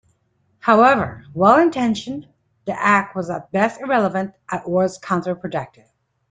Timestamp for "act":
2.73-3.15